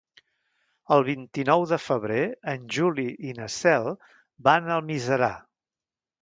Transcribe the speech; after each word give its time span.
El 0.93 1.03
vint-i-nou 1.09 1.65
de 1.71 1.77
febrer 1.87 2.21
en 2.53 2.65
Juli 2.77 3.05
i 3.33 3.37
na 3.41 3.51
Cel 3.57 3.91
van 4.49 4.71
a 4.73 4.79
Almiserà. 4.79 5.31